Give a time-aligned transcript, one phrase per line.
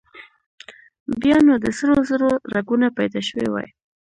[1.21, 3.67] بيا نو د سرو زرو رګونه پيدا شوي وای.